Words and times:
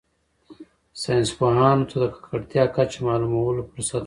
ساینس 1.01 1.29
پوهانو 1.37 1.87
ته 1.89 1.95
د 2.01 2.05
ککړتیا 2.15 2.63
کچه 2.75 2.99
معلومولو 3.07 3.67
فرصت 3.71 3.91
ورکوي 3.91 3.99